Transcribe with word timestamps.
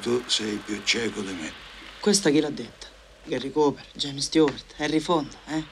Tu 0.00 0.22
sei 0.28 0.56
più 0.56 0.80
cieco 0.84 1.20
di 1.22 1.32
me. 1.32 1.52
Questa 2.00 2.30
chi 2.30 2.40
l'ha 2.40 2.50
detta? 2.50 2.86
Gary 3.24 3.50
Cooper, 3.50 3.84
James 3.94 4.24
Stewart, 4.24 4.74
Harry 4.78 5.00
Fonda, 5.00 5.36
eh? 5.48 5.64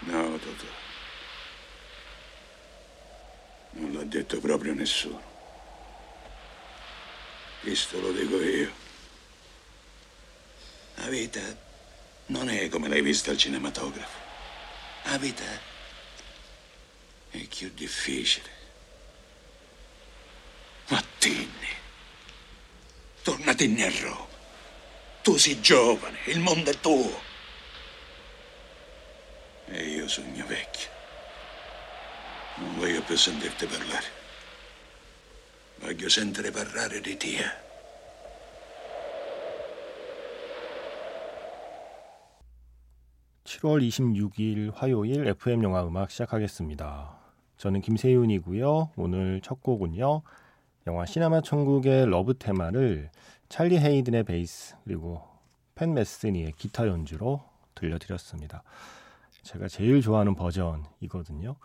No, 0.00 0.38
Totò. 0.38 0.64
Non 3.72 3.92
l'ha 3.92 4.04
detto 4.04 4.38
proprio 4.40 4.74
nessuno. 4.74 5.22
Questo 7.60 8.00
lo 8.00 8.12
dico 8.12 8.40
io. 8.40 8.72
La 10.96 11.08
vita 11.08 11.40
non 12.26 12.48
è 12.50 12.68
come 12.68 12.88
l'hai 12.88 13.02
vista 13.02 13.30
al 13.30 13.38
cinematografo. 13.38 14.18
La 15.04 15.16
vita 15.16 15.44
è 17.30 17.38
più 17.46 17.70
difficile. 17.74 18.58
Ma 20.88 21.02
Tornati 23.60 23.82
a 23.82 23.90
Roma. 23.90 24.26
Tu 25.20 25.36
sei 25.36 25.60
giovane, 25.60 26.16
il 26.28 26.40
mondo 26.40 26.70
è 26.70 26.74
tuo. 26.80 27.12
E 29.66 29.84
io 29.84 30.08
sogno 30.08 30.46
vecchio. 30.46 30.88
Non 32.56 32.78
voglio 32.78 33.02
più 33.02 33.16
sentirti 33.18 33.66
parlare. 33.66 34.06
Voglio 35.80 36.08
sentire 36.08 36.50
parlare 36.50 37.02
di 37.02 37.16
te. 37.18 37.68
7월 43.44 43.82
26일 43.82 44.72
화요일 44.74 45.34
FM 45.34 45.64
영화 45.64 45.84
음악 45.84 46.10
시작하겠습니다. 46.10 47.18
저는 47.58 47.82
김세윤이고요. 47.82 48.92
오늘 48.96 49.42
첫 49.42 49.62
곡은요. 49.62 50.22
영화 50.86 51.04
시네마 51.04 51.42
천국의 51.42 52.06
러브 52.06 52.38
테마를 52.38 53.10
찰리 53.50 53.78
헤이든의 53.78 54.22
베이스 54.22 54.76
그리고 54.84 55.22
팻 55.74 55.92
메스니의 55.92 56.52
기타 56.52 56.86
연주로 56.86 57.42
들려드렸습니다. 57.74 58.62
제가 59.42 59.68
제일 59.68 60.00
좋아하는 60.00 60.34
버전이거든요. 60.36 61.56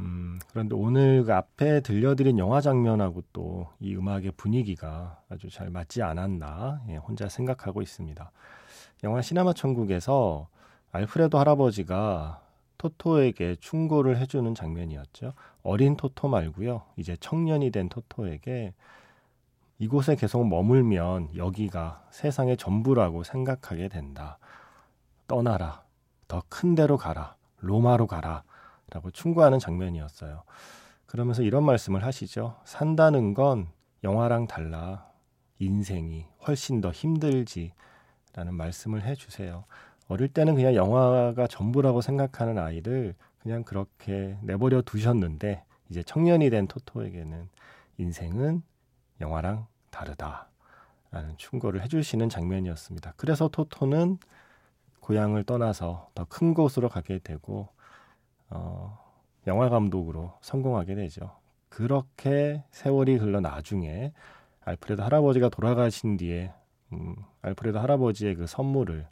음, 0.00 0.40
그런데 0.50 0.74
오늘 0.74 1.22
그 1.24 1.32
앞에 1.32 1.80
들려드린 1.80 2.38
영화 2.38 2.60
장면하고 2.60 3.22
또 3.32 3.68
이 3.78 3.94
음악의 3.94 4.32
분위기가 4.36 5.20
아주 5.28 5.48
잘 5.48 5.70
맞지 5.70 6.02
않았나 6.02 6.82
예, 6.88 6.96
혼자 6.96 7.28
생각하고 7.28 7.82
있습니다. 7.82 8.30
영화 9.04 9.22
시네마 9.22 9.52
천국에서 9.54 10.48
알프레도 10.92 11.38
할아버지가 11.38 12.42
토토에게 12.78 13.56
충고를 13.60 14.18
해주는 14.18 14.54
장면이었죠. 14.54 15.34
어린 15.62 15.96
토토 15.96 16.28
말고요. 16.28 16.82
이제 16.96 17.16
청년이 17.20 17.70
된 17.70 17.88
토토에게 17.88 18.72
이곳에 19.80 20.14
계속 20.14 20.46
머물면 20.46 21.36
여기가 21.36 22.04
세상의 22.10 22.58
전부라고 22.58 23.24
생각하게 23.24 23.88
된다. 23.88 24.38
떠나라. 25.26 25.82
더 26.28 26.42
큰 26.50 26.74
데로 26.74 26.98
가라. 26.98 27.34
로마로 27.60 28.06
가라. 28.06 28.42
라고 28.90 29.10
충고하는 29.10 29.58
장면이었어요. 29.58 30.42
그러면서 31.06 31.42
이런 31.42 31.64
말씀을 31.64 32.04
하시죠. 32.04 32.60
산다는 32.64 33.32
건 33.32 33.68
영화랑 34.04 34.48
달라. 34.48 35.08
인생이 35.58 36.26
훨씬 36.46 36.82
더 36.82 36.90
힘들지. 36.90 37.72
라는 38.34 38.52
말씀을 38.54 39.02
해주세요. 39.06 39.64
어릴 40.08 40.28
때는 40.28 40.56
그냥 40.56 40.74
영화가 40.74 41.46
전부라고 41.46 42.02
생각하는 42.02 42.58
아이를 42.58 43.14
그냥 43.38 43.64
그렇게 43.64 44.36
내버려 44.42 44.82
두셨는데 44.82 45.64
이제 45.88 46.02
청년이 46.02 46.50
된 46.50 46.66
토토에게는 46.68 47.48
인생은 47.96 48.62
영화랑 49.20 49.66
다르다라는 49.90 51.36
충고를 51.36 51.82
해주시는 51.82 52.28
장면이었습니다. 52.28 53.14
그래서 53.16 53.48
토토는 53.48 54.18
고향을 55.00 55.44
떠나서 55.44 56.10
더 56.14 56.24
큰 56.26 56.54
곳으로 56.54 56.88
가게 56.88 57.18
되고 57.18 57.68
어, 58.50 58.98
영화 59.46 59.68
감독으로 59.68 60.38
성공하게 60.42 60.94
되죠. 60.94 61.36
그렇게 61.68 62.64
세월이 62.70 63.16
흘러 63.16 63.40
나중에 63.40 64.12
알프레도 64.64 65.00
할아버지가 65.00 65.48
돌아가신 65.48 66.16
뒤에 66.16 66.52
음, 66.92 67.16
알프레도 67.42 67.76
할아버지의 67.78 68.34
그 68.36 68.46
선물을 68.46 69.06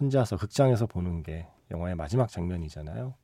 혼자서 0.00 0.36
극장에서 0.36 0.86
보는 0.86 1.22
게 1.22 1.46
영화의 1.70 1.94
마지막 1.94 2.28
장면이잖아요. 2.28 3.14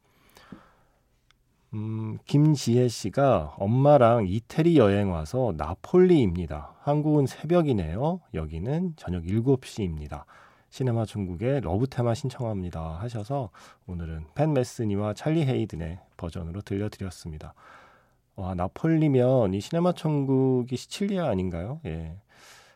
음, 1.74 2.18
김지혜 2.26 2.88
씨가 2.88 3.56
엄마랑 3.58 4.26
이태리 4.28 4.78
여행 4.78 5.10
와서 5.10 5.52
나폴리입니다. 5.56 6.76
한국은 6.80 7.26
새벽이네요. 7.26 8.20
여기는 8.34 8.94
저녁 8.96 9.24
7시입니다. 9.24 10.24
시네마 10.70 11.06
천국의 11.06 11.62
러브 11.62 11.86
테마 11.86 12.14
신청합니다 12.14 12.98
하셔서 13.00 13.50
오늘은 13.86 14.26
팻 14.34 14.52
메스니와 14.52 15.14
찰리 15.14 15.44
헤이든의 15.44 16.00
버전으로 16.16 16.60
들려드렸습니다. 16.62 17.54
와, 18.36 18.54
나폴리면 18.54 19.54
이 19.54 19.60
시네마 19.60 19.92
천국이 19.92 20.76
시칠리아 20.76 21.26
아닌가요? 21.26 21.80
예. 21.86 22.16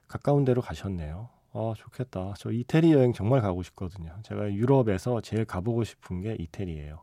가까운 0.08 0.44
데로 0.44 0.62
가셨네요. 0.62 1.28
아, 1.52 1.74
좋겠다. 1.76 2.34
저 2.38 2.50
이태리 2.50 2.92
여행 2.92 3.12
정말 3.12 3.40
가고 3.40 3.62
싶거든요. 3.62 4.14
제가 4.22 4.52
유럽에서 4.52 5.20
제일 5.20 5.44
가보고 5.44 5.84
싶은 5.84 6.22
게 6.22 6.36
이태리예요. 6.38 7.02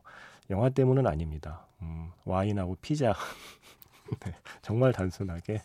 영화 0.50 0.70
때문은 0.70 1.06
아닙니다. 1.06 1.66
음, 1.82 2.10
와인하고 2.24 2.76
피자. 2.80 3.12
네, 4.24 4.34
정말 4.62 4.92
단순하게. 4.92 5.62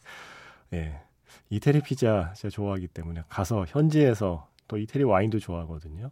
예. 0.73 1.01
이태리 1.49 1.81
피자 1.81 2.33
제가 2.35 2.49
좋아하기 2.49 2.87
때문에 2.89 3.23
가서 3.29 3.65
현지에서 3.67 4.47
또 4.67 4.77
이태리 4.77 5.03
와인도 5.03 5.39
좋아하거든요. 5.39 6.11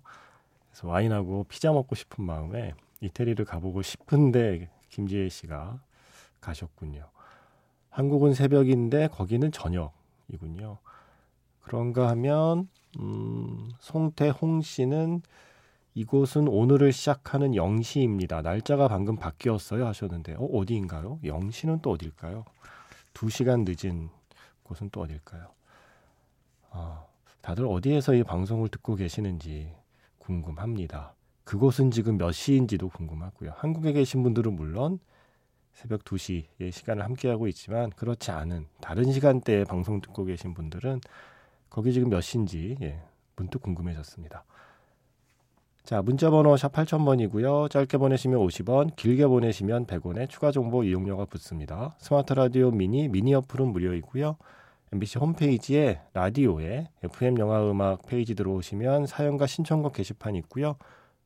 그래서 0.70 0.88
와인하고 0.88 1.46
피자 1.46 1.72
먹고 1.72 1.96
싶은 1.96 2.24
마음에 2.24 2.74
이태리를 3.02 3.44
가보고 3.46 3.82
싶은데 3.82 4.70
김지혜 4.90 5.30
씨가 5.30 5.80
가셨군요. 6.40 7.10
한국은 7.90 8.34
새벽인데 8.34 9.08
거기는 9.08 9.52
저녁이군요. 9.52 10.78
그런가 11.62 12.10
하면 12.10 12.70
음, 13.00 13.72
송태홍 13.80 14.62
씨는 14.62 15.22
이곳은 15.94 16.48
오늘을 16.48 16.94
시작하는 16.94 17.56
영시입니다. 17.56 18.42
날짜가 18.42 18.88
방금 18.88 19.18
바뀌었어요 19.18 19.86
하셨는데 19.88 20.36
어, 20.36 20.46
어디인가요? 20.46 21.20
영시는 21.24 21.82
또 21.82 21.92
어딜까요? 21.92 22.46
두 23.14 23.30
시간 23.30 23.66
늦은 23.68 24.10
곳은 24.64 24.90
또 24.92 25.02
어딜까요? 25.02 25.52
아, 26.70 27.06
다들 27.42 27.66
어디에서 27.66 28.14
이 28.16 28.24
방송을 28.24 28.70
듣고 28.70 28.96
계시는지 28.96 29.74
궁금합니다. 30.20 31.14
그곳은 31.44 31.92
지금 31.92 32.18
몇 32.18 32.32
시인지도 32.32 32.88
궁금하고요. 32.90 33.52
한국에 33.56 33.92
계신 33.92 34.24
분들은 34.24 34.54
물론 34.54 35.00
새벽 35.74 36.06
2시의 36.06 36.72
시간을 36.72 37.04
함께하고 37.04 37.48
있지만 37.50 37.90
그렇지 37.90 38.32
않은 38.32 38.68
다른 38.80 39.12
시간대에 39.12 39.66
방송 39.66 40.00
듣고 40.00 40.24
계신 40.24 40.54
분들은 40.54 41.02
거기 41.70 41.92
지금 41.92 42.10
몇 42.10 42.22
시인지 42.22 42.78
예, 42.82 43.02
문득 43.36 43.62
궁금해졌습니다. 43.62 44.46
자, 45.84 46.02
문자 46.02 46.30
번호 46.30 46.56
샵 46.58 46.72
8000번이고요. 46.72 47.70
짧게 47.70 47.98
보내시면 47.98 48.40
50원, 48.40 48.96
길게 48.96 49.26
보내시면 49.28 49.88
100원의 49.88 50.30
추가 50.30 50.52
정보 50.52 50.84
이용료가 50.84 51.26
붙습니다. 51.26 51.96
스마트 51.98 52.34
라디오 52.34 52.72
미니, 52.72 53.08
미니 53.08 53.34
어플은 53.34 53.68
무료이고요. 53.68 54.38
MBC 54.94 55.20
홈페이지에 55.20 56.02
라디오에 56.14 56.90
FM 57.04 57.40
영화 57.40 57.70
음악 57.70 58.06
페이지 58.06 58.36
들어오시면 58.36 59.08
사연과 59.08 59.48
신청곡 59.48 59.94
게시판이 59.94 60.38
있고요. 60.40 60.76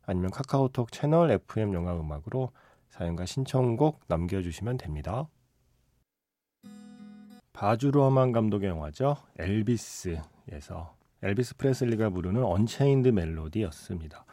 아니면 0.05 0.31
카카오톡 0.31 0.91
채널 0.91 1.31
FM 1.31 1.73
영화 1.73 1.93
음악으로 1.99 2.51
사연과 2.89 3.25
신청곡 3.25 4.01
남겨주시면 4.07 4.77
됩니다. 4.77 5.27
바즈 7.53 7.86
루어만 7.86 8.31
감독의 8.31 8.69
영화죠. 8.69 9.17
엘비스에서 9.37 10.95
엘비스 11.23 11.57
프레슬리가 11.57 12.09
부르는 12.11 12.43
Unchained 12.43 13.09
Melody였습니다. 13.09 14.25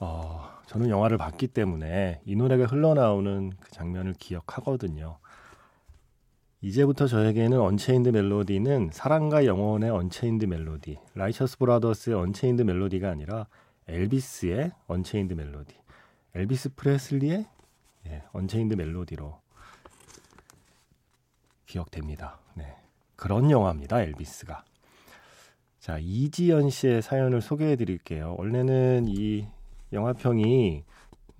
어, 0.00 0.48
저는 0.66 0.88
영화를 0.88 1.18
봤기 1.18 1.48
때문에 1.48 2.22
이 2.24 2.34
노래가 2.34 2.64
흘러나오는 2.64 3.52
그 3.60 3.70
장면을 3.70 4.14
기억하거든요. 4.14 5.18
이제부터 6.62 7.06
저에게는 7.06 7.58
Unchained 7.58 8.08
Melody는 8.10 8.90
사랑과 8.92 9.46
영혼의 9.46 9.90
Unchained 9.90 10.46
Melody, 10.46 10.98
라이처스 11.14 11.58
브라더스의 11.58 12.16
Unchained 12.16 12.62
Melody가 12.62 13.08
아니라 13.10 13.46
엘비스의 13.88 14.72
Unchained 14.86 15.34
Melody, 15.34 15.74
엘비스 16.34 16.74
프레슬리의 16.74 17.46
예, 18.06 18.22
Unchained 18.32 18.74
Melody로 18.74 19.38
기억됩니다. 21.66 22.38
네. 22.54 22.74
그런 23.16 23.50
영화입니다. 23.50 24.02
엘비스가. 24.02 24.64
자, 25.78 25.98
이지연 25.98 26.70
씨의 26.70 27.02
사연을 27.02 27.40
소개해 27.40 27.76
드릴게요. 27.76 28.34
원래는 28.38 29.06
이 29.08 29.46
영화평이 29.92 30.84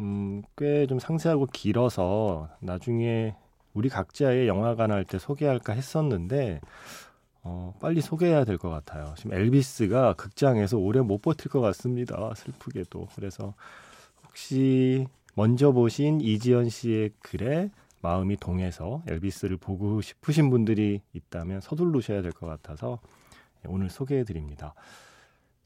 음, 0.00 0.42
꽤 0.56 0.86
좀 0.86 0.98
상세하고 0.98 1.46
길어서 1.46 2.48
나중에 2.60 3.34
우리 3.74 3.88
각자의 3.88 4.48
영화관 4.48 4.90
할 4.90 5.04
때 5.04 5.18
소개할까 5.18 5.72
했었는데 5.74 6.60
어, 7.42 7.74
빨리 7.80 8.00
소개해야 8.00 8.44
될 8.44 8.58
것 8.58 8.68
같아요. 8.70 9.14
지금 9.16 9.32
엘비스가 9.34 10.14
극장에서 10.14 10.76
오래 10.78 11.00
못 11.00 11.22
버틸 11.22 11.50
것 11.50 11.60
같습니다. 11.60 12.32
슬프게도. 12.34 13.08
그래서 13.14 13.54
혹시 14.26 15.06
먼저 15.34 15.72
보신 15.72 16.20
이지연 16.20 16.68
씨의 16.68 17.10
글에 17.20 17.70
마음이 18.02 18.36
동해서 18.36 19.02
엘비스를 19.08 19.56
보고 19.58 20.00
싶으신 20.00 20.50
분들이 20.50 21.00
있다면 21.12 21.60
서둘르셔야 21.60 22.22
될 22.22 22.32
것 22.32 22.46
같아서 22.46 22.98
오늘 23.66 23.90
소개해 23.90 24.24
드립니다. 24.24 24.74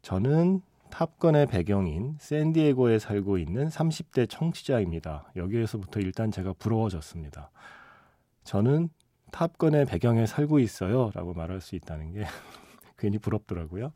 저는 0.03 0.61
탑건의 0.95 1.47
배경인 1.47 2.15
샌디에고에 2.21 3.01
살고 3.01 3.39
있는 3.39 3.67
30대 3.67 4.31
청취자입니다. 4.31 5.33
여기에서부터 5.35 5.99
일단 5.99 6.31
제가 6.31 6.53
부러워졌습니다. 6.53 7.51
저는 8.45 8.91
탑건의 9.33 9.87
배경에 9.87 10.25
살고 10.25 10.61
있어요. 10.61 11.11
라고 11.13 11.35
말할 11.35 11.61
수 11.61 11.75
있다는 11.75 12.13
게 12.13 12.23
괜히 12.97 13.19
부럽더라고요. 13.19 13.91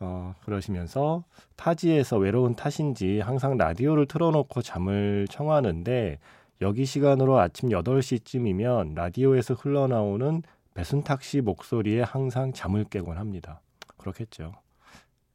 어, 0.00 0.34
그러시면서 0.44 1.24
타지에서 1.56 2.18
외로운 2.18 2.56
탓인지 2.56 3.20
항상 3.20 3.56
라디오를 3.56 4.04
틀어놓고 4.04 4.60
잠을 4.60 5.26
청하는데 5.30 6.18
여기 6.60 6.84
시간으로 6.84 7.38
아침 7.38 7.70
8시쯤이면 7.70 8.96
라디오에서 8.96 9.54
흘러나오는 9.54 10.42
배순탁 10.74 11.22
씨 11.22 11.40
목소리에 11.40 12.02
항상 12.02 12.52
잠을 12.52 12.84
깨곤 12.84 13.16
합니다. 13.16 13.62
그렇겠죠. 13.96 14.52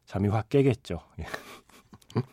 잠이 0.08 0.28
확 0.28 0.48
깨겠죠. 0.48 1.00
예. 1.20 1.24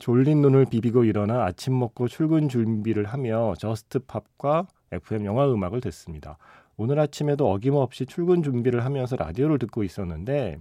졸린 0.00 0.42
눈을 0.42 0.64
비비고 0.64 1.04
일어나 1.04 1.44
아침 1.44 1.78
먹고 1.78 2.08
출근 2.08 2.48
준비를 2.48 3.04
하며 3.04 3.54
저스트 3.58 4.00
팝과 4.00 4.66
FM 4.90 5.24
영화 5.24 5.48
음악을 5.48 5.80
듣습니다. 5.82 6.36
오늘 6.76 6.98
아침에도 6.98 7.48
어김없이 7.48 8.06
출근 8.06 8.42
준비를 8.42 8.84
하면서 8.84 9.14
라디오를 9.14 9.60
듣고 9.60 9.84
있었는데 9.84 10.58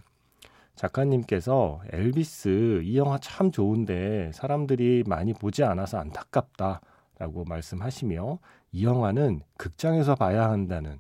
작가님께서 0.76 1.81
엘비스 1.92 2.81
이 2.84 2.96
영화 2.96 3.18
참 3.18 3.52
좋은데 3.52 4.30
사람들이 4.31 5.06
많이 5.08 5.34
보지 5.34 5.64
않아서 5.64 5.98
안타깝다라고 5.98 7.46
말씀하시며 7.48 8.38
이 8.74 8.86
영화는 8.86 9.42
극장에서 9.58 10.14
봐야 10.14 10.52
한다는 10.52 11.00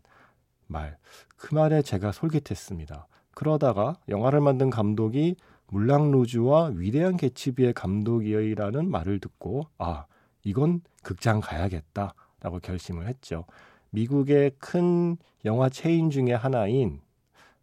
말. 0.65 0.97
그 1.37 1.53
말에 1.53 1.83
제가 1.83 2.13
솔깃했습니다. 2.13 3.07
그러다가 3.39 3.95
영화를 4.09 4.41
만든 4.41 4.69
감독이 4.69 5.37
물랑루즈와 5.67 6.73
위대한 6.75 7.15
개츠비의 7.15 7.71
감독이라는 7.71 8.91
말을 8.91 9.19
듣고 9.21 9.65
아 9.77 10.07
이건 10.43 10.81
극장 11.03 11.39
가야겠다라고 11.39 12.59
결심을 12.61 13.07
했죠. 13.07 13.45
미국의 13.91 14.51
큰 14.59 15.15
영화 15.45 15.69
체인 15.69 16.09
중의 16.09 16.35
하나인 16.35 16.99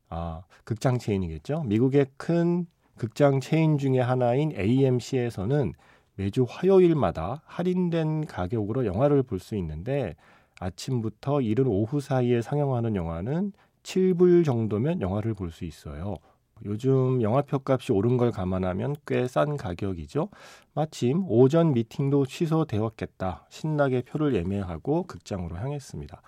아 0.09 0.45
극장 0.65 0.97
체인이겠죠. 0.97 1.65
미국의 1.65 2.07
큰 2.17 2.67
극장 2.97 3.41
체인 3.41 3.77
중의 3.77 4.03
하나인 4.03 4.53
AMC에서는 4.59 5.75
매주 6.15 6.47
화요일마다 6.49 7.43
할인된 7.45 8.25
가격으로 8.25 8.87
영화를 8.87 9.23
볼 9.25 9.41
수 9.41 9.55
있는데 9.57 10.17
아침부터 10.59 11.43
이른 11.43 11.67
오후 11.67 12.01
사이에 12.01 12.41
상영하는 12.41 12.97
영화는 12.97 13.53
7불 13.87 14.45
정도면 14.45 15.01
영화를 15.01 15.35
볼 15.35 15.51
수 15.53 15.65
있어요. 15.65 16.17
요즘 16.65 17.23
영화 17.23 17.43
표 17.43 17.61
값이 17.65 17.93
오른 17.93 18.17
걸 18.17 18.33
감안하면 18.33 18.97
꽤 19.07 19.27
싼 19.29 19.57
가격이죠. 19.57 20.29
마침 20.75 21.25
오전 21.29 21.73
미팅도 21.73 22.27
취소되었겠다. 22.27 23.47
신나게 23.51 24.03
표를 24.03 24.35
예매하고 24.35 25.05
극장으로 25.05 25.57
향했습니다. 25.57 26.21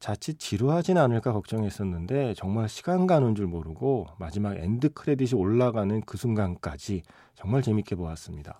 자칫 0.00 0.38
지루하진 0.38 0.96
않을까 0.96 1.32
걱정했었는데 1.32 2.34
정말 2.34 2.68
시간 2.68 3.06
가는 3.08 3.34
줄 3.34 3.46
모르고 3.48 4.06
마지막 4.18 4.56
end 4.56 4.90
credit이 4.90 5.40
올라가는 5.40 6.00
그 6.02 6.16
순간까지 6.16 7.02
정말 7.34 7.62
재밌게 7.62 7.96
보았습니다. 7.96 8.58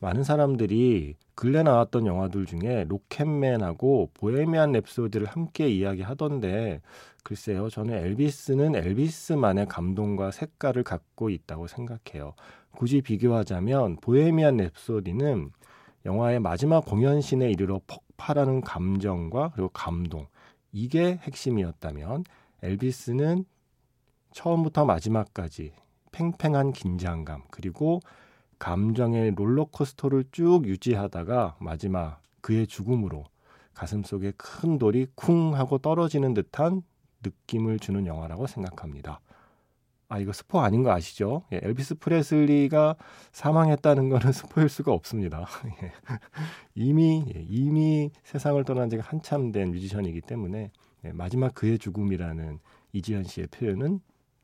많은 0.00 0.24
사람들이 0.24 1.14
근래 1.36 1.62
나왔던 1.62 2.06
영화들 2.06 2.44
중에 2.46 2.86
로켓맨하고 2.88 4.10
보헤미안 4.14 4.72
랩소디를 4.72 5.26
함께 5.28 5.68
이야기하던데 5.68 6.80
글쎄요, 7.22 7.68
저는 7.68 7.94
엘비스는 7.94 8.74
엘비스만의 8.74 9.66
감동과 9.66 10.30
색깔을 10.30 10.82
갖고 10.82 11.30
있다고 11.30 11.66
생각해요. 11.66 12.34
굳이 12.72 13.02
비교하자면 13.02 13.96
보헤미안 14.00 14.56
랩소디는 14.56 15.50
영화의 16.06 16.40
마지막 16.40 16.84
공연신에 16.84 17.50
이르러 17.50 17.80
폭발하는 17.86 18.62
감정과 18.62 19.52
그리고 19.54 19.68
감동 19.70 20.26
이게 20.72 21.18
핵심이었다면 21.22 22.24
엘비스는 22.62 23.44
처음부터 24.32 24.84
마지막까지 24.84 25.72
팽팽한 26.12 26.72
긴장감 26.72 27.42
그리고 27.50 28.00
감정의 28.58 29.32
롤러코스터를 29.34 30.24
쭉 30.32 30.66
유지하다가 30.66 31.56
마지막 31.60 32.20
그의 32.40 32.66
죽음으로 32.66 33.24
가슴 33.74 34.02
속에 34.02 34.32
큰 34.36 34.78
돌이 34.78 35.06
쿵 35.14 35.54
하고 35.54 35.78
떨어지는 35.78 36.34
듯한 36.34 36.82
느낌을 37.24 37.78
주는 37.78 38.06
영화라고 38.06 38.46
생각합니다. 38.46 39.20
아 40.08 40.18
이거 40.18 40.32
스포 40.32 40.60
아닌 40.60 40.82
거 40.82 40.90
아시죠? 40.90 41.44
예, 41.52 41.60
엘비스 41.62 41.96
프레슬리가 41.96 42.96
사망했다는 43.32 44.08
거는 44.08 44.32
스포일 44.34 44.68
수가 44.68 44.92
없습니다. 44.92 45.46
예. 45.84 45.92
이미 46.74 47.24
예, 47.34 47.44
이미 47.48 48.10
세상을 48.24 48.62
떠난 48.64 48.90
지가 48.90 49.04
한참 49.06 49.52
된 49.52 49.70
뮤지션이기 49.70 50.20
때문에 50.22 50.70
예, 51.04 51.12
마지막 51.12 51.54
그의 51.54 51.78
죽음이라는 51.78 52.58
이지연 52.92 53.24
씨의 53.24 53.46
표현은 53.48 54.00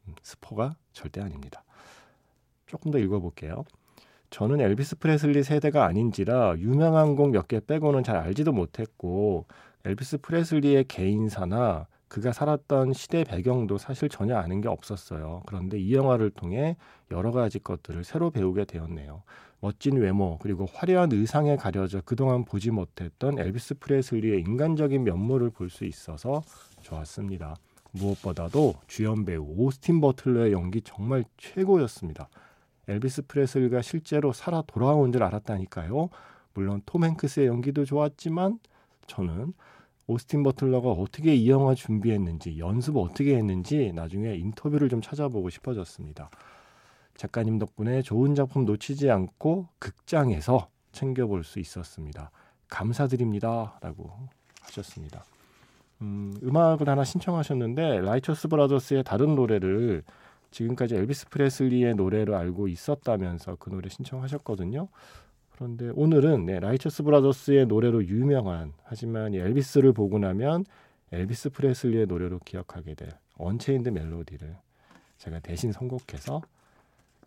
음, 0.08 0.14
스포가 0.23 0.76
절대 0.93 1.20
아닙니다. 1.20 1.64
조금 2.67 2.93
더 2.93 2.99
읽어볼게요. 2.99 3.64
저는 4.31 4.61
엘비스 4.61 4.96
프레슬리 4.99 5.43
세대가 5.43 5.84
아닌지라 5.87 6.56
유명한 6.58 7.17
곡 7.17 7.31
몇 7.31 7.49
개 7.49 7.61
빼고는 7.61 8.02
잘 8.05 8.17
알지도 8.17 8.52
못했고 8.52 9.46
엘비스 9.84 10.19
프레슬리의 10.19 10.84
개인사나 10.84 11.87
그가 12.08 12.32
살았던 12.32 12.93
시대 12.93 13.25
배경도 13.25 13.79
사실 13.79 14.08
전혀 14.08 14.37
아는 14.37 14.61
게 14.61 14.69
없었어요. 14.69 15.43
그런데 15.47 15.79
이 15.79 15.93
영화를 15.94 16.31
통해 16.31 16.76
여러 17.11 17.32
가지 17.32 17.58
것들을 17.58 18.05
새로 18.05 18.31
배우게 18.31 18.64
되었네요. 18.64 19.23
멋진 19.61 19.97
외모 19.97 20.38
그리고 20.38 20.66
화려한 20.73 21.11
의상에 21.12 21.57
가려져 21.57 22.00
그동안 22.04 22.45
보지 22.45 22.71
못했던 22.71 23.38
엘비스 23.38 23.78
프레슬리의 23.80 24.40
인간적인 24.40 25.02
면모를 25.02 25.50
볼 25.50 25.71
수 25.71 25.85
있어서 25.85 26.42
좋았습니다. 26.83 27.57
무엇보다도 27.92 28.75
주연 28.87 29.25
배우 29.25 29.42
오스틴 29.57 30.00
버틀러의 30.00 30.52
연기 30.52 30.83
정말 30.83 31.25
최고였습니다. 31.38 32.28
엘비스 32.88 33.23
프레슬리가 33.26 33.83
실제로 33.83 34.33
살아 34.33 34.62
돌아온 34.66 35.11
줄 35.11 35.23
알았다니까요. 35.25 36.11
물론 36.54 36.83
톰 36.87 37.04
행크스의 37.04 37.49
연기도 37.49 37.85
좋았지만 37.85 38.61
저는 39.07 39.54
오스틴 40.08 40.42
버틀러가 40.42 40.90
어떻게 40.90 41.34
이 41.34 41.50
영화 41.50 41.75
준비했는지 41.75 42.58
연습 42.58 42.96
어떻게 42.96 43.36
했는지 43.36 43.92
나중에 43.92 44.34
인터뷰를 44.34 44.88
좀 44.88 45.00
찾아보고 45.00 45.50
싶어졌습니다. 45.50 46.30
작가님 47.16 47.58
덕분에 47.58 48.02
좋은 48.02 48.34
작품 48.34 48.64
놓치지 48.64 49.10
않고 49.10 49.68
극장에서 49.78 50.68
챙겨볼 50.92 51.44
수 51.44 51.58
있었습니다. 51.58 52.30
감사드립니다. 52.68 53.78
라고 53.80 54.12
하셨습니다. 54.62 55.25
음, 56.02 56.34
음악을 56.42 56.88
하나 56.88 57.04
신청하셨는데 57.04 58.00
라이처스 58.00 58.48
브라더스의 58.48 59.02
다른 59.04 59.34
노래를 59.34 60.02
지금까지 60.50 60.94
엘비스 60.94 61.28
프레슬리의 61.28 61.94
노래로 61.94 62.36
알고 62.36 62.68
있었다면서 62.68 63.56
그 63.56 63.70
노래 63.70 63.88
신청하셨거든요. 63.88 64.88
그런데 65.56 65.90
오늘은 65.94 66.44
네, 66.44 66.60
라이처스 66.60 67.02
브라더스의 67.02 67.66
노래로 67.66 68.06
유명한 68.06 68.75
하지만 68.84 69.34
엘비스를 69.34 69.94
보고 69.94 70.18
나면 70.18 70.66
엘비스 71.12 71.50
프레슬리의 71.50 72.06
노래로 72.06 72.40
기억하게 72.40 72.94
될 72.94 73.08
Unchained 73.38 73.88
Melody를 73.88 74.54
제가 75.16 75.40
대신 75.40 75.72
선곡해서 75.72 76.42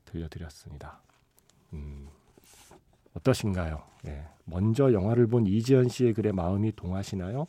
들려드렸습니다. 0.06 1.02
음, 1.74 2.08
어떠신가요? 3.16 3.82
네, 4.04 4.28
먼저 4.46 4.94
영화를 4.94 5.26
본 5.26 5.48
이지연 5.48 5.90
씨의 5.90 6.14
글에 6.14 6.32
마음이 6.32 6.74
동하시나요? 6.76 7.48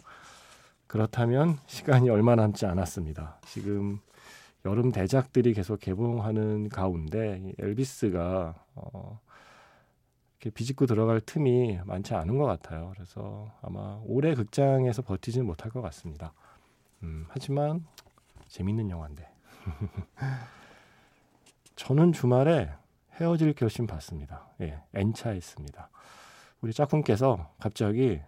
그렇다면 0.87 1.59
시간이 1.67 2.09
얼마 2.09 2.37
남지 2.37 2.65
않았습니다. 2.65 3.39
지금 3.47 4.01
여름 4.65 4.93
대작들이 4.93 5.53
계속 5.53 5.79
개봉하는 5.79 6.71
가운데 6.71 7.53
엘비스가 7.59 8.55
어, 8.75 9.21
이렇게 10.41 10.51
비집고 10.51 10.87
들어갈 10.87 11.21
틈이 11.21 11.81
많지 11.85 12.15
않은 12.15 12.39
것 12.39 12.47
같아요. 12.47 12.91
그래서 12.95 13.53
아마 13.61 14.01
오래 14.07 14.35
극장에서 14.35 15.03
버티지는 15.03 15.47
못할 15.47 15.71
것 15.71 15.83
같습니다. 15.83 16.33
음, 17.03 17.27
하지만 17.29 17.87
재밌는 18.49 18.89
영화인데. 18.89 19.29
저는 21.77 22.13
주말에 22.13 22.71
헤어질 23.21 23.53
결심 23.53 23.87
봤습니다. 23.87 24.49
예, 24.63 24.81
N차했습니다. 24.95 25.91
우리 26.63 26.73
짝꿍께서 26.73 27.53
갑자기 27.59 28.21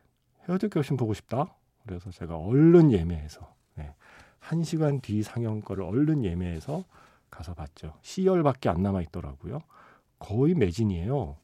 헤어질 0.46 0.68
결심 0.68 0.98
보고 0.98 1.14
싶다? 1.14 1.54
그래서 1.86 2.10
제가 2.10 2.36
얼른 2.36 2.92
예매해서 2.92 3.54
예, 3.78 3.94
1시간 4.40 5.00
뒤 5.00 5.22
상영 5.22 5.62
거를 5.62 5.84
얼른 5.84 6.24
예매해서 6.24 6.84
가서 7.30 7.54
봤죠. 7.54 7.94
C열밖에 8.02 8.68
안 8.68 8.82
남아 8.82 9.00
있더라고요. 9.02 9.60
거의 10.18 10.54
매진이에요. 10.54 11.36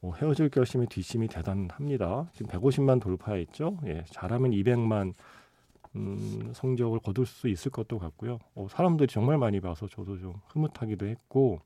뭐 0.00 0.14
헤어질 0.14 0.50
결심의 0.50 0.86
뒷심이 0.88 1.28
대단합니다. 1.28 2.30
지금 2.32 2.46
150만 2.50 3.00
돌파했죠. 3.00 3.78
예, 3.86 4.04
잘하면 4.10 4.52
200만 4.52 5.14
음, 5.96 6.52
성적을 6.54 7.00
거둘 7.00 7.26
수 7.26 7.48
있을 7.48 7.70
것도 7.72 7.98
같고요. 7.98 8.38
어, 8.54 8.66
사람들이 8.70 9.08
정말 9.08 9.38
많이 9.38 9.60
봐서 9.60 9.88
저도 9.88 10.18
좀 10.18 10.34
흐뭇하기도 10.48 11.06
했고 11.06 11.60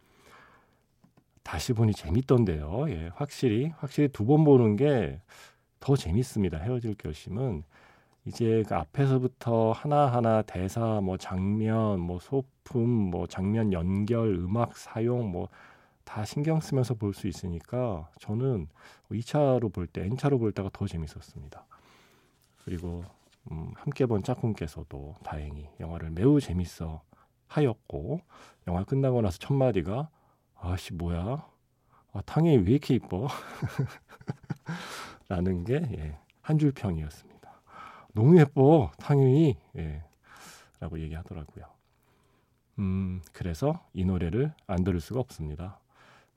다시 1.43 1.73
보니 1.73 1.93
재밌던데요. 1.95 2.87
예, 2.91 3.11
확실히 3.15 3.73
확실히 3.79 4.09
두 4.09 4.25
번 4.27 4.45
보는 4.45 4.77
게 4.77 5.21
더 5.81 5.97
재밌습니다. 5.97 6.59
헤어질 6.59 6.95
결심은 6.97 7.65
이제 8.27 8.65
그 8.69 8.75
앞에서부터 8.77 9.73
하나하나 9.73 10.43
대사, 10.43 11.01
뭐 11.03 11.17
장면, 11.19 12.01
뭐 12.01 12.19
소품, 12.21 12.89
뭐 13.11 13.27
장면 13.29 13.73
연결, 13.73 14.35
음악 14.37 14.77
사용, 14.77 15.31
뭐 15.33 15.49
다 16.05 16.25
신경 16.25 16.61
쓰면서 16.61 16.95
볼 16.95 17.13
수 17.15 17.29
있으니까 17.29 18.11
저는 18.21 18.69
2차로 19.11 19.73
볼 19.73 19.87
때, 19.87 20.03
N차로 20.05 20.39
볼 20.39 20.53
때가 20.53 20.71
더 20.73 20.87
재밌었습니다. 20.87 21.65
그리고 22.65 23.05
음, 23.51 23.73
함께 23.77 24.07
본 24.07 24.23
짝꿍께서도 24.23 25.17
다행히 25.25 25.69
영화를 25.81 26.11
매우 26.11 26.41
재밌어 26.41 27.03
하였고 27.49 28.21
영화 28.69 28.85
끝나고 28.85 29.21
나서 29.21 29.39
첫 29.39 29.53
마디가 29.55 30.09
아씨 30.57 30.95
뭐야 30.95 31.47
아, 32.13 32.21
탕이 32.23 32.57
왜 32.59 32.73
이렇게 32.73 32.95
이뻐 32.95 33.29
라는 35.29 35.65
게 35.65 35.75
예, 35.99 36.19
한줄 36.41 36.73
평이었습니다. 36.73 37.33
너무 38.15 38.39
예뻐 38.39 38.91
탕유이 38.99 39.57
예, 39.77 40.05
라고 40.81 40.99
얘기하더라고요. 41.01 41.65
음 42.79 43.23
그래서 43.33 43.85
이 43.93 44.05
노래를 44.05 44.55
안 44.67 44.85
들을 44.85 45.01
수가 45.01 45.21
없습니다. 45.21 45.79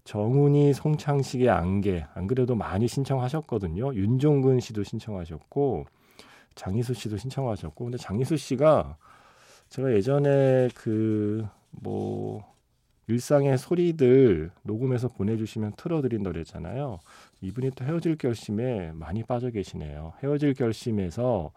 정훈이 0.05 0.74
송창식의 0.74 1.50
안개 1.50 2.05
안 2.13 2.27
그래도 2.27 2.55
많이 2.55 2.88
신청하셨거든요. 2.88 3.93
윤종근 3.93 4.62
씨도 4.62 4.83
신청하셨고 4.83 5.85
장희수 6.55 6.93
씨도 6.93 7.17
신청하셨고 7.17 7.83
근데 7.85 7.97
장희수 7.97 8.38
씨가 8.38 8.97
제가 9.69 9.91
예전에 9.91 10.69
그 10.74 11.45
뭐 11.81 12.53
일상의 13.07 13.57
소리들 13.57 14.51
녹음해서 14.63 15.09
보내주시면 15.09 15.74
틀어드린 15.77 16.24
노래잖아요. 16.24 17.00
이분이 17.41 17.71
또 17.71 17.85
헤어질 17.85 18.17
결심에 18.17 18.91
많이 18.93 19.24
빠져 19.24 19.51
계시네요. 19.51 20.13
헤어질 20.24 20.55
결심에서 20.55 21.51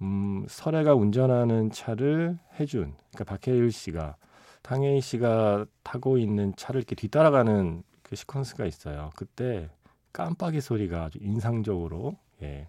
음, 0.00 0.44
설애가 0.48 0.94
운전하는 0.94 1.70
차를 1.70 2.38
해준 2.58 2.94
그러니까 3.12 3.36
박해일 3.36 3.70
씨가 3.70 4.16
탕혜인 4.62 5.00
씨가 5.00 5.66
타고 5.82 6.18
있는 6.18 6.54
차를 6.56 6.80
이렇게 6.80 6.94
뒤따라가는 6.94 7.82
그 8.02 8.16
시퀀스가 8.16 8.66
있어요. 8.66 9.10
그때 9.16 9.70
깜빡이 10.12 10.60
소리가 10.60 11.04
아주 11.04 11.18
인상적으로 11.20 12.16
예, 12.42 12.68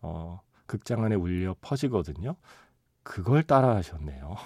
어, 0.00 0.40
극장 0.66 1.04
안에 1.04 1.14
울려 1.14 1.54
퍼지거든요. 1.60 2.36
그걸 3.02 3.42
따라 3.42 3.76
하셨네요. 3.76 4.36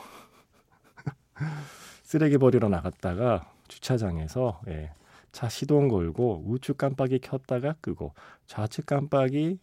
쓰레기 2.02 2.38
버리러 2.38 2.68
나갔다가 2.68 3.52
주차장에서 3.68 4.60
예, 4.68 4.92
차 5.32 5.48
시동 5.48 5.88
걸고 5.88 6.44
우측 6.46 6.78
깜빡이 6.78 7.18
켰다가 7.18 7.74
끄고 7.80 8.14
좌측 8.46 8.86
깜빡이 8.86 9.58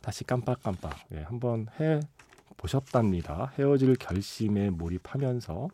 다시 0.00 0.24
깜빡깜빡 0.24 0.94
예, 1.12 1.22
한번 1.22 1.68
해 1.80 2.00
보셨답니다. 2.56 3.52
헤어질 3.58 3.96
결심에 3.96 4.70
몰입하면서 4.70 5.68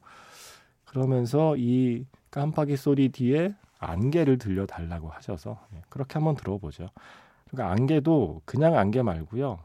그러면서 0.88 1.54
이 1.57 2.07
깜빡이 2.30 2.76
소리 2.76 3.11
뒤에 3.11 3.54
안개를 3.78 4.38
들려 4.38 4.66
달라고 4.66 5.11
하셔서 5.11 5.61
예, 5.75 5.83
그렇게 5.88 6.14
한번 6.14 6.35
들어보죠. 6.35 6.88
그러니까 7.50 7.73
안개도 7.73 8.42
그냥 8.45 8.76
안개 8.76 9.02
말고요. 9.02 9.59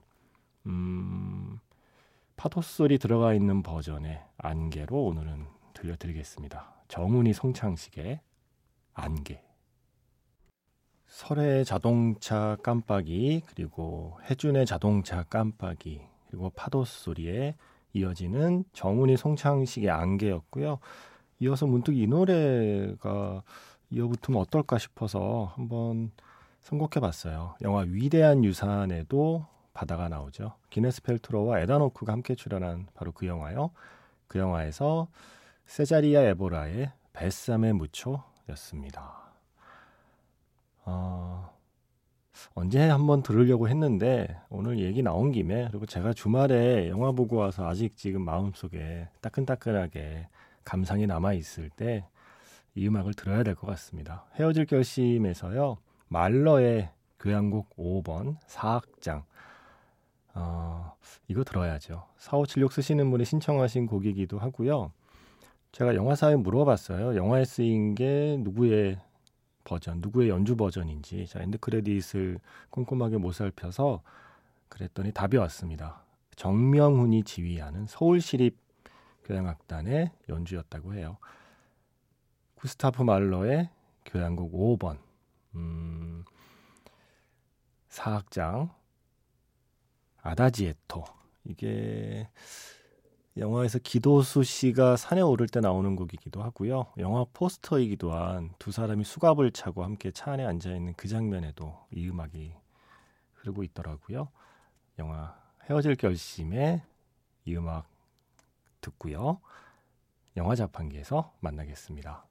음, 0.67 1.59
파도 2.35 2.61
소리 2.61 2.97
들어가 2.97 3.33
있는 3.33 3.63
버전의 3.63 4.21
안개로 4.37 5.01
오늘은 5.01 5.45
들려드리겠습니다. 5.73 6.73
정훈이 6.89 7.33
송창식의 7.33 8.19
안개. 8.93 9.41
설의 11.07 11.63
자동차 11.63 12.57
깜빡이 12.63 13.43
그리고 13.45 14.17
해준의 14.29 14.65
자동차 14.65 15.23
깜빡이 15.23 16.01
그리고 16.27 16.49
파도 16.49 16.83
소리에 16.83 17.55
이어지는 17.93 18.65
정훈이 18.73 19.17
송창식의 19.17 19.89
안개였고요. 19.89 20.79
이어서 21.39 21.65
문득 21.65 21.97
이 21.97 22.07
노래가 22.07 23.43
이어붙으면 23.89 24.41
어떨까 24.41 24.77
싶어서 24.77 25.51
한번 25.55 26.11
선곡해 26.61 26.99
봤어요. 27.01 27.55
영화 27.61 27.81
위대한 27.81 28.43
유산에도 28.43 29.45
바다가 29.73 30.07
나오죠. 30.07 30.53
기네스 30.69 31.01
펠트로와 31.03 31.59
에다노크가 31.61 32.13
함께 32.13 32.35
출연한 32.35 32.87
바로 32.93 33.11
그 33.11 33.27
영화요. 33.27 33.71
그 34.27 34.39
영화에서 34.39 35.07
세자리아 35.65 36.21
에보라의 36.21 36.91
뱃삼의 37.13 37.73
무초였습니다. 37.73 39.23
어, 40.85 41.49
언제 42.55 42.81
한번 42.89 43.23
들으려고 43.23 43.69
했는데 43.69 44.35
오늘 44.49 44.79
얘기 44.79 45.01
나온 45.01 45.31
김에 45.31 45.67
그리고 45.69 45.85
제가 45.85 46.13
주말에 46.13 46.89
영화 46.89 47.11
보고 47.11 47.37
와서 47.37 47.67
아직 47.67 47.95
지금 47.95 48.23
마음속에 48.23 49.07
따끈따끈하게 49.21 50.27
감상이 50.63 51.07
남아 51.07 51.33
있을 51.33 51.69
때 51.69 52.05
이 52.75 52.87
음악을 52.87 53.13
들어야 53.13 53.43
될 53.43 53.55
것 53.55 53.67
같습니다. 53.67 54.25
헤어질 54.35 54.65
결심에서요. 54.65 55.77
말러의 56.07 56.89
교향곡 57.19 57.75
5번 57.77 58.37
4악장 58.47 59.23
어, 60.35 60.93
이거 61.27 61.43
들어야죠. 61.43 62.07
4576 62.17 62.73
쓰시는 62.73 63.11
분이 63.11 63.25
신청하신 63.25 63.85
곡이기도 63.85 64.39
하고요. 64.39 64.91
제가 65.71 65.95
영화사에 65.95 66.35
물어봤어요. 66.35 67.15
영화에 67.15 67.45
쓰인 67.45 67.93
게 67.95 68.37
누구의 68.39 68.99
버전, 69.63 69.99
누구의 70.01 70.29
연주 70.29 70.55
버전인지. 70.55 71.27
자, 71.27 71.39
end 71.41 71.59
credit을 71.59 72.39
꼼꼼하게 72.71 73.17
못 73.17 73.33
살펴서 73.33 74.01
그랬더니 74.69 75.11
답이 75.11 75.37
왔습니다. 75.37 76.03
정명훈이 76.35 77.23
지휘하는 77.23 77.85
서울시립 77.87 78.57
교향악단의 79.23 80.11
연주였다고 80.29 80.95
해요. 80.95 81.17
구스타프 82.55 83.01
말러의 83.03 83.69
교향곡 84.05 84.53
5번. 84.53 84.97
음, 85.55 86.23
사악장 87.89 88.71
아다지에토 90.21 91.03
이게 91.45 92.27
영화에서 93.35 93.79
기도수 93.79 94.43
씨가 94.43 94.95
산에 94.95 95.21
오를 95.21 95.47
때 95.47 95.59
나오는 95.59 95.95
곡이기도 95.95 96.41
하고요. 96.43 96.85
영화 96.99 97.25
포스터이기도 97.33 98.13
한 98.13 98.53
두 98.59 98.71
사람이 98.71 99.03
수갑을 99.03 99.51
차고 99.51 99.83
함께 99.83 100.11
차 100.11 100.31
안에 100.33 100.45
앉아 100.45 100.71
있는 100.75 100.93
그 100.95 101.07
장면에도 101.07 101.77
이 101.91 102.07
음악이 102.07 102.53
흐르고 103.33 103.63
있더라고요. 103.63 104.29
영화 104.99 105.35
헤어질 105.69 105.95
결심에 105.95 106.83
이 107.45 107.55
음악 107.55 107.87
듣고요. 108.83 109.39
영화 110.37 110.53
자판기에서 110.53 111.33
만나겠습니다. 111.39 112.25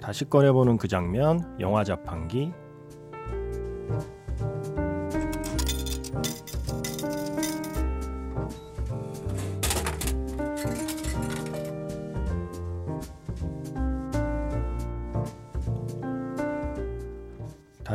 다시 0.00 0.24
꺼내보는 0.24 0.76
그 0.76 0.86
장면, 0.86 1.58
영화 1.60 1.82
자판기. 1.82 2.52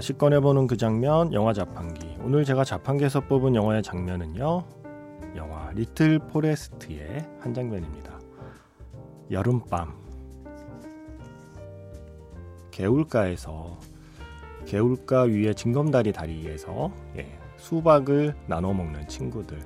다시 0.01 0.13
꺼내보는 0.13 0.65
그 0.65 0.77
장면, 0.77 1.31
영화 1.31 1.53
자판기. 1.53 2.17
오늘 2.23 2.43
제가 2.43 2.63
자판기에서 2.63 3.19
뽑은 3.19 3.53
영화의 3.53 3.83
장면은요, 3.83 4.63
영화 5.35 5.69
리틀 5.75 6.17
포레스트의 6.17 7.23
한 7.39 7.53
장면입니다. 7.53 8.19
여름밤. 9.29 9.93
개울가에서 12.71 13.77
개울가 14.65 15.21
위에 15.25 15.53
징검다리 15.53 16.13
다리에서 16.13 16.91
예, 17.17 17.37
수박을 17.57 18.33
나눠 18.47 18.73
먹는 18.73 19.07
친구들 19.07 19.59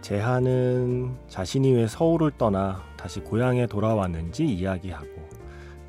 재하는 0.00 1.14
자신이 1.28 1.72
왜 1.72 1.86
서울을 1.86 2.30
떠나 2.38 2.82
다시 2.96 3.20
고향에 3.20 3.66
돌아왔는지 3.66 4.46
이야기하고 4.46 5.28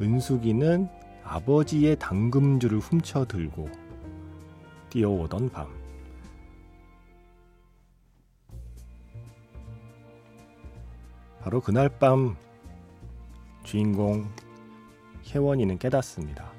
은숙이는 0.02 0.90
아버지의 1.32 1.98
당금줄을 1.98 2.80
훔쳐 2.80 3.24
들고 3.24 3.70
뛰어오던 4.90 5.50
밤. 5.50 5.66
바로 11.40 11.62
그날 11.62 11.88
밤 11.88 12.36
주인공 13.64 14.28
혜원이는 15.26 15.78
깨닫습니다. 15.80 16.52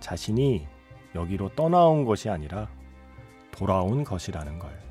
자신이 0.00 0.66
여기로 1.14 1.54
떠나온 1.54 2.04
것이 2.04 2.28
아니라 2.28 2.68
돌아온 3.52 4.02
것이라는 4.02 4.58
걸. 4.58 4.89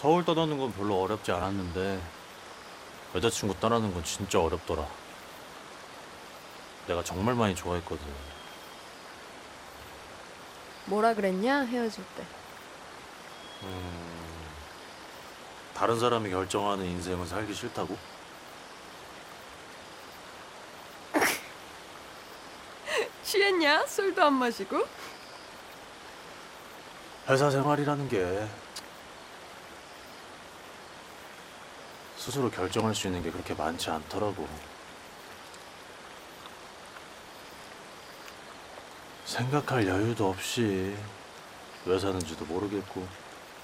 서울 0.00 0.24
떠나는 0.24 0.56
건 0.56 0.72
별로 0.72 1.02
어렵지 1.02 1.30
않았는데 1.30 2.00
여자친구 3.14 3.60
떠나는 3.60 3.92
건 3.92 4.02
진짜 4.02 4.40
어렵더라. 4.40 4.88
내가 6.86 7.04
정말 7.04 7.34
많이 7.34 7.54
좋아했거든. 7.54 8.02
뭐라 10.86 11.12
그랬냐 11.12 11.64
헤어질 11.64 12.02
때 12.16 12.24
음, 13.64 14.48
다른 15.74 16.00
사람이 16.00 16.30
결정하는 16.30 16.86
인생을 16.86 17.26
살기 17.26 17.52
싫다고? 17.52 17.94
취했냐? 23.22 23.86
술도 23.86 24.24
안 24.24 24.32
마시고? 24.32 24.82
회사 27.28 27.50
생활이라는 27.50 28.08
게 28.08 28.48
스스로 32.20 32.50
결정할 32.50 32.94
수 32.94 33.06
있는 33.06 33.22
게 33.22 33.30
그렇게 33.30 33.54
많지 33.54 33.88
않더라고. 33.88 34.46
생각할 39.24 39.86
여유도 39.86 40.28
없이 40.28 40.94
왜 41.86 41.98
사는지도 41.98 42.44
모르겠고 42.44 43.08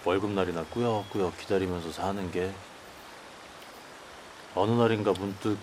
월급날이나 0.07 0.65
꾸역꾸역 0.71 1.37
기다리면서 1.37 1.93
사는 1.93 2.33
게 2.33 2.51
어느 4.55 4.71
날인가 4.71 5.13
문득 5.13 5.59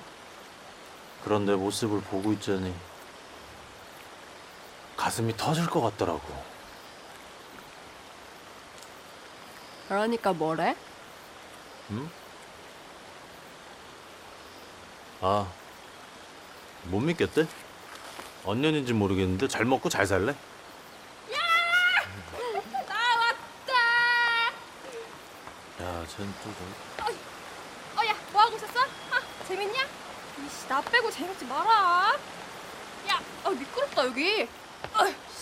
그런 1.24 1.48
내 1.48 1.56
모습을 1.56 2.00
보고 2.02 2.32
있자니 2.34 2.76
가슴이 4.98 5.36
터질 5.36 5.66
것 5.66 5.82
같더라고. 5.82 6.22
그러니까 9.88 10.32
뭐래? 10.32 10.76
응? 11.90 12.23
아, 15.25 15.50
못 16.84 17.00
믿겠대? 17.00 17.48
언년인지 18.44 18.92
모르겠는데 18.92 19.48
잘 19.48 19.63
먹고 19.63 19.88
잘 19.88 20.06
살래? 20.06 20.36
야, 25.82 26.06
쟨또 26.08 26.50
저... 26.98 27.06
어야 28.01 28.13
뭐 28.34 28.42
하고 28.42 28.58
있었어? 28.58 28.82
아 28.82 29.22
재밌냐? 29.48 29.84
이씨 30.46 30.68
나 30.68 30.82
빼고 30.82 31.10
재밌지 31.10 31.45
마라. 31.45 32.17
야, 33.08 33.21
아 33.45 33.50
미끄럽다 33.50 34.06
여기. 34.06 34.41
야, 34.41 34.48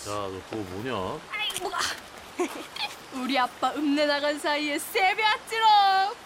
너 0.05 0.41
그거 0.47 0.57
뭐냐? 0.57 1.19
아이 1.31 1.59
뭐가? 1.59 1.79
우리 3.13 3.39
아빠 3.39 3.71
읍내 3.73 4.05
나간 4.05 4.37
사이에 4.37 4.77
세배왔지롱. 4.77 6.20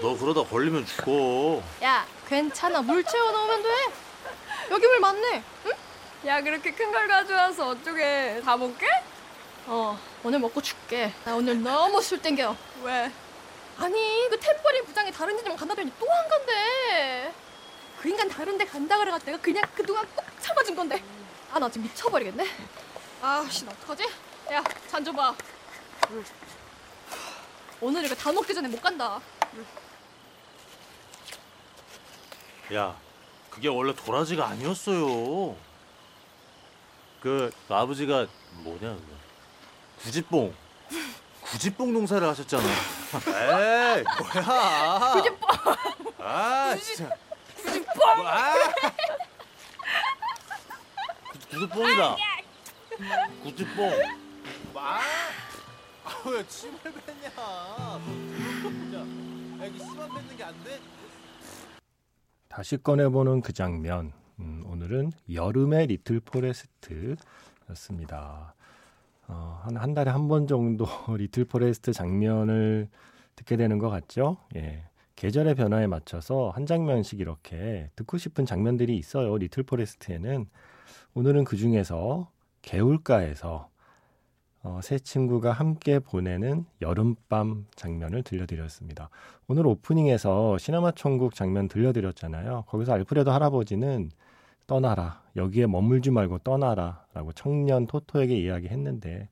너 0.00 0.16
그러다 0.16 0.44
걸리면 0.44 0.86
죽어. 0.86 1.62
야 1.82 2.06
괜찮아 2.28 2.82
물 2.82 3.02
채워 3.04 3.32
넣으면 3.32 3.62
돼. 3.62 3.68
여기 4.70 4.86
물 4.86 5.00
많네. 5.00 5.42
응? 5.66 5.72
야 6.26 6.40
그렇게 6.40 6.70
큰 6.72 6.92
걸 6.92 7.08
가져와서 7.08 7.68
어쩌게 7.70 8.40
다 8.44 8.56
먹게? 8.56 8.86
어 9.66 9.98
오늘 10.22 10.38
먹고 10.38 10.60
줄게. 10.62 11.12
나 11.24 11.34
오늘 11.34 11.60
너무 11.62 12.00
술 12.00 12.20
땡겨. 12.22 12.54
왜? 12.82 13.10
아니 13.78 14.28
그 14.30 14.38
템버린 14.38 14.84
부장이 14.84 15.10
다른 15.12 15.36
데 15.36 15.42
좀 15.44 15.56
간다더니 15.56 15.92
또 15.98 16.06
안 16.10 16.28
간대. 16.28 17.32
그 18.00 18.08
인간 18.08 18.28
다른 18.28 18.56
데 18.56 18.64
간다 18.64 18.96
그래가지고 18.98 19.30
내가 19.32 19.42
그냥 19.42 19.64
그동안 19.74 20.06
꼭 20.14 20.24
참아준 20.40 20.76
건데. 20.76 21.02
아 21.52 21.58
나 21.58 21.68
지금 21.68 21.84
미쳐버리겠네. 21.88 22.46
아 23.22 23.44
씨 23.50 23.64
나 23.64 23.72
어떡하지? 23.72 24.04
야 24.52 24.62
잔 24.88 25.04
줘봐. 25.04 25.34
오늘 27.80 28.04
이거 28.04 28.14
다 28.14 28.30
먹기 28.32 28.54
전에 28.54 28.68
못 28.68 28.80
간다. 28.80 29.20
야, 32.74 32.94
그게 33.50 33.68
원래 33.68 33.94
도라지가 33.94 34.46
아니었어요. 34.48 35.56
그 37.20 37.50
아버지가 37.68 38.26
뭐냐 38.62 38.80
그거. 38.94 39.02
구지뽕. 40.02 40.54
구지뽕 41.42 41.92
농사를 41.94 42.26
하셨잖아. 42.28 42.62
에이, 43.96 44.04
뭐야? 44.20 45.12
구지뽕. 45.14 45.48
아, 46.20 46.76
진짜. 46.76 47.10
구지뽕. 47.56 48.26
아! 48.26 48.52
구- 51.32 51.38
구지뽕이다. 51.50 52.16
구지뽕. 53.42 54.02
아, 54.74 55.00
왜 56.26 56.46
침을 56.46 56.78
뱉냐? 56.82 57.28
야, 57.28 58.00
여기 59.64 59.78
씨만 59.78 60.08
뱉는 60.14 60.36
게 60.36 60.44
안 60.44 60.64
돼? 60.64 60.78
다시 62.58 62.76
꺼내보는 62.76 63.40
그 63.40 63.52
장면. 63.52 64.12
음, 64.40 64.64
오늘은 64.66 65.12
여름의 65.32 65.86
리틀 65.86 66.18
포레스트였습니다. 66.18 68.56
어, 69.28 69.60
한, 69.62 69.76
한 69.76 69.94
달에 69.94 70.10
한 70.10 70.26
번 70.26 70.48
정도 70.48 70.84
리틀 71.16 71.44
포레스트 71.44 71.92
장면을 71.92 72.88
듣게 73.36 73.56
되는 73.56 73.78
것 73.78 73.90
같죠? 73.90 74.38
예. 74.56 74.82
계절의 75.14 75.54
변화에 75.54 75.86
맞춰서 75.86 76.50
한 76.50 76.66
장면씩 76.66 77.20
이렇게 77.20 77.92
듣고 77.94 78.18
싶은 78.18 78.44
장면들이 78.44 78.96
있어요. 78.96 79.38
리틀 79.38 79.62
포레스트에는. 79.62 80.48
오늘은 81.14 81.44
그 81.44 81.56
중에서 81.56 82.28
개울가에서 82.62 83.70
어, 84.62 84.80
세 84.82 84.98
친구가 84.98 85.52
함께 85.52 85.98
보내는 85.98 86.64
여름밤 86.82 87.66
장면을 87.76 88.22
들려드렸습니다. 88.22 89.08
오늘 89.46 89.66
오프닝에서 89.66 90.58
시네마 90.58 90.92
천국 90.92 91.34
장면 91.34 91.68
들려드렸잖아요. 91.68 92.64
거기서 92.66 92.92
알프레도 92.92 93.30
할아버지는 93.30 94.10
떠나라. 94.66 95.22
여기에 95.36 95.66
머물지 95.66 96.10
말고 96.10 96.38
떠나라. 96.38 97.04
라고 97.14 97.32
청년 97.32 97.86
토토에게 97.86 98.36
이야기했는데 98.36 99.28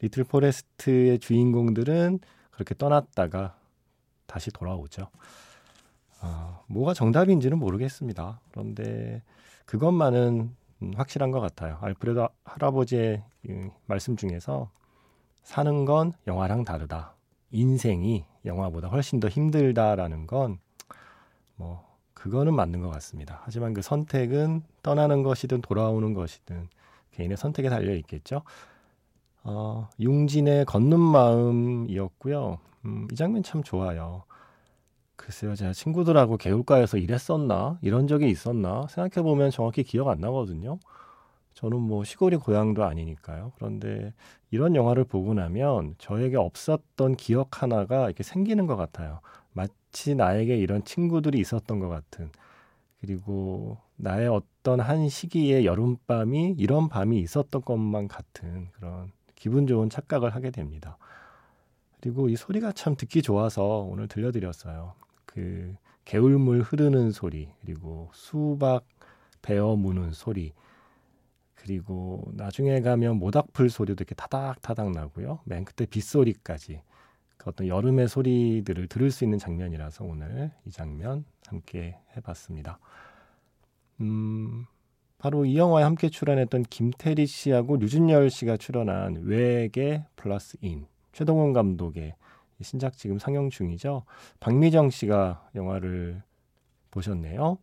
리틀 0.00 0.24
포레스트의 0.24 1.18
주인공들은 1.18 2.20
그렇게 2.50 2.74
떠났다가 2.76 3.56
다시 4.26 4.50
돌아오죠. 4.52 5.08
어, 6.20 6.62
뭐가 6.66 6.94
정답인지는 6.94 7.58
모르겠습니다. 7.58 8.40
그런데 8.50 9.22
그것만은 9.64 10.18
음, 10.28 10.56
확실한 10.96 11.30
것 11.30 11.40
같아요. 11.40 11.78
알프레도 11.80 12.28
할아버지의 12.44 13.22
이 13.44 13.68
말씀 13.86 14.16
중에서 14.16 14.70
사는 15.42 15.84
건 15.84 16.12
영화랑 16.26 16.64
다르다. 16.64 17.14
인생이 17.50 18.24
영화보다 18.44 18.88
훨씬 18.88 19.20
더 19.20 19.28
힘들다라는 19.28 20.26
건 20.26 20.58
뭐 21.58 21.84
그거는 22.14 22.54
맞는 22.54 22.80
것 22.80 22.90
같습니다. 22.90 23.42
하지만 23.44 23.74
그 23.74 23.82
선택은 23.82 24.62
떠나는 24.82 25.22
것이든 25.22 25.60
돌아오는 25.60 26.14
것이든 26.14 26.68
개인의 27.12 27.36
선택에 27.36 27.68
달려 27.68 27.94
있겠죠. 27.96 28.42
어, 29.44 29.88
융진의 30.00 30.64
걷는 30.64 30.98
마음이었고요. 30.98 32.58
음, 32.84 33.08
이 33.12 33.14
장면 33.14 33.42
참 33.42 33.62
좋아요. 33.62 34.24
글쎄요, 35.28 35.54
제가 35.54 35.74
친구들하고 35.74 36.38
개울가에서 36.38 36.96
일했었나? 36.96 37.78
이런 37.82 38.06
적이 38.06 38.30
있었나? 38.30 38.86
생각해 38.88 39.22
보면 39.22 39.50
정확히 39.50 39.82
기억 39.82 40.08
안 40.08 40.20
나거든요. 40.20 40.78
저는 41.52 41.82
뭐 41.82 42.02
시골이 42.02 42.38
고향도 42.38 42.82
아니니까요. 42.82 43.52
그런데 43.56 44.14
이런 44.50 44.74
영화를 44.74 45.04
보고 45.04 45.34
나면 45.34 45.96
저에게 45.98 46.38
없었던 46.38 47.16
기억 47.16 47.62
하나가 47.62 48.06
이렇게 48.06 48.22
생기는 48.22 48.66
것 48.66 48.76
같아요. 48.76 49.20
마치 49.52 50.14
나에게 50.14 50.56
이런 50.56 50.82
친구들이 50.82 51.38
있었던 51.40 51.78
것 51.78 51.90
같은. 51.90 52.30
그리고 53.02 53.76
나의 53.96 54.28
어떤 54.28 54.80
한 54.80 55.10
시기의 55.10 55.66
여름밤이 55.66 56.54
이런 56.56 56.88
밤이 56.88 57.18
있었던 57.18 57.60
것만 57.60 58.08
같은 58.08 58.68
그런 58.72 59.12
기분 59.34 59.66
좋은 59.66 59.90
착각을 59.90 60.34
하게 60.34 60.50
됩니다. 60.50 60.96
그리고 62.00 62.30
이 62.30 62.36
소리가 62.36 62.72
참 62.72 62.96
듣기 62.96 63.20
좋아서 63.20 63.80
오늘 63.80 64.08
들려드렸어요. 64.08 64.94
그 65.28 65.74
개울물 66.04 66.62
흐르는 66.62 67.10
소리, 67.10 67.50
그리고 67.60 68.10
수박 68.14 68.86
베어 69.42 69.76
무는 69.76 70.12
소리, 70.12 70.54
그리고 71.54 72.30
나중에 72.32 72.80
가면 72.80 73.18
모닥불 73.18 73.68
소리도 73.68 74.02
이렇게 74.02 74.14
타닥타닥 74.14 74.90
나고요. 74.90 75.40
맨 75.44 75.66
끝에 75.66 75.86
빗소리까지 75.86 76.80
그 77.36 77.50
어떤 77.50 77.68
여름의 77.68 78.08
소리들을 78.08 78.88
들을 78.88 79.10
수 79.10 79.24
있는 79.24 79.38
장면이라서 79.38 80.04
오늘 80.04 80.50
이 80.64 80.70
장면 80.70 81.24
함께 81.46 81.98
해봤습니다. 82.16 82.78
음, 84.00 84.64
바로 85.18 85.44
이 85.44 85.58
영화에 85.58 85.84
함께 85.84 86.08
출연했던 86.08 86.62
김태리 86.64 87.26
씨하고 87.26 87.76
류준열 87.76 88.30
씨가 88.30 88.56
출연한 88.56 89.24
외계 89.24 90.06
플러스 90.16 90.56
인 90.62 90.86
최동원 91.12 91.52
감독의 91.52 92.14
신작 92.62 92.96
지금 92.96 93.18
상영 93.18 93.50
중이죠. 93.50 94.04
박미정 94.40 94.90
씨가 94.90 95.48
영화를 95.54 96.22
보셨네요. 96.90 97.58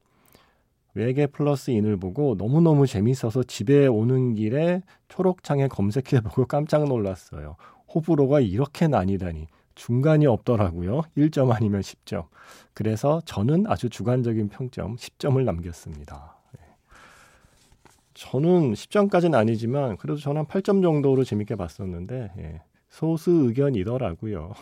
외계 0.94 1.28
플러스 1.28 1.72
인을 1.72 1.98
보고 1.98 2.36
너무너무 2.38 2.88
재밌어서 2.88 3.44
집에 3.44 3.86
오는 3.86 4.34
길에 4.34 4.82
초록창에 5.10 5.68
검색해보고 5.68 6.46
깜짝 6.48 6.86
놀랐어요. 6.86 7.58
호불호가 7.94 8.40
이렇게 8.40 8.88
나뉘다니. 8.88 9.48
중간이 9.76 10.26
없더라고요. 10.26 11.02
1점 11.18 11.52
아니면 11.52 11.82
10점. 11.82 12.28
그래서 12.74 13.22
저는 13.26 13.66
아주 13.68 13.90
주관적인 13.90 14.48
평점 14.48 14.96
10점을 14.96 15.44
남겼습니다. 15.44 16.38
네. 16.54 16.62
저는 18.14 18.72
10점까지는 18.74 19.36
아니지만 19.36 19.98
그래도 19.98 20.18
저는 20.18 20.40
한 20.40 20.46
8점 20.48 20.82
정도로 20.82 21.26
재밌게 21.26 21.56
봤었는데 21.56 22.32
예. 22.38 22.62
소수 22.96 23.32
의견이더라고요. 23.32 24.54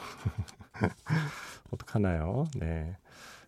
어떡하나요? 1.72 2.46
네. 2.60 2.98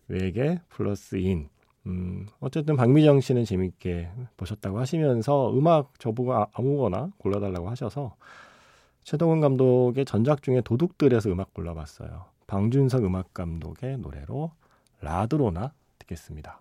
외계 0.06 0.60
플러스 0.68 1.16
인. 1.16 1.48
음, 1.86 2.26
어쨌든 2.38 2.76
박미정 2.76 3.20
씨는 3.20 3.44
재밌게 3.44 4.08
보셨다고 4.36 4.78
하시면서 4.78 5.52
음악 5.58 5.98
저보고 5.98 6.34
아, 6.34 6.46
아무거나 6.52 7.10
골라달라고 7.18 7.68
하셔서 7.68 8.14
최동원 9.02 9.40
감독의 9.40 10.04
전작 10.04 10.42
중에 10.42 10.60
도둑들에서 10.60 11.30
음악 11.30 11.52
골라봤어요. 11.52 12.26
방준석 12.46 13.04
음악 13.04 13.34
감독의 13.34 13.98
노래로 13.98 14.52
라드로나 15.00 15.72
듣겠습니다. 15.98 16.60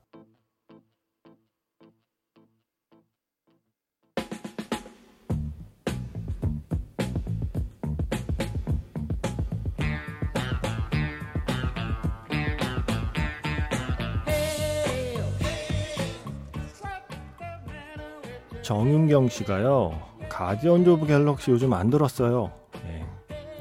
정윤경 18.65 19.29
씨가요. 19.29 19.93
가디언즈 20.27 20.89
오브 20.89 21.05
갤럭시 21.05 21.51
요즘 21.51 21.71
안 21.73 21.91
들었어요. 21.91 22.51
예. 22.87 23.05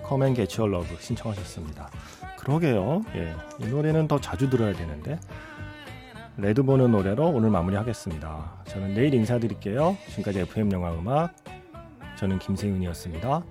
Come 0.03 0.20
and 0.20 0.33
Get 0.33 0.50
Your 0.50 0.73
Love 0.73 0.97
신청하셨습니다. 0.99 1.91
그러게요. 2.39 3.03
예. 3.15 3.35
이 3.61 3.67
노래는 3.67 4.09
더 4.09 4.19
자주 4.19 4.49
들어야 4.49 4.73
되는데. 4.73 5.21
레드본의 6.39 6.89
노래로 6.89 7.29
오늘 7.29 7.51
마무리하겠습니다. 7.51 8.65
저는 8.67 8.95
내일 8.95 9.13
인사드릴게요. 9.13 9.95
지금까지 10.09 10.41
FM 10.41 10.73
영화 10.73 10.91
음악 10.95 11.37
저는 12.17 12.39
김세윤이었습니다. 12.39 13.43